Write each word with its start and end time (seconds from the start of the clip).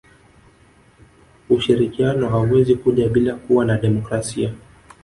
ushirikiano 1.49 2.29
hauwezi 2.29 2.75
kuja 2.75 3.09
bila 3.09 3.35
kuwa 3.35 3.65
na 3.65 3.77
demokrasia 3.77 4.53